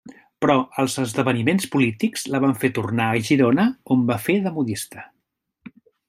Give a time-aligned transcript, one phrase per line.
[0.43, 3.67] Però els esdeveniments polítics la van fer tornar a Girona
[3.97, 5.05] on va fer de modista.